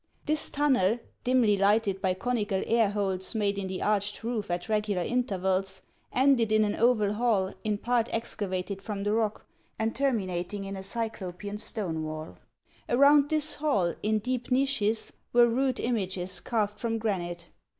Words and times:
This 0.25 0.49
tunnel, 0.49 0.97
dimly 1.23 1.55
lighted 1.57 2.01
by 2.01 2.15
conical 2.15 2.63
air 2.65 2.89
holes 2.89 3.35
made 3.35 3.59
in 3.59 3.67
the 3.67 3.83
arched 3.83 4.23
roof 4.23 4.49
at 4.49 4.67
regular 4.67 5.03
intervals, 5.03 5.83
ended 6.11 6.51
in 6.51 6.65
an 6.65 6.75
oval 6.75 7.13
hall 7.13 7.53
in 7.63 7.77
part 7.77 8.11
excavated 8.11 8.81
from 8.81 9.03
the 9.03 9.13
rock, 9.13 9.45
and 9.77 9.95
terminating 9.95 10.63
in 10.63 10.75
a 10.75 10.81
cyclopeau 10.81 11.55
stone 11.57 12.03
wall. 12.03 12.39
Around 12.89 13.29
this 13.29 13.53
hall, 13.53 13.93
in 14.01 14.17
deep 14.17 14.49
niches, 14.49 15.13
were 15.33 15.47
rude 15.47 15.79
images 15.79 16.39
carved 16.39 16.79
from 16.79 16.97
granite. 16.97 17.49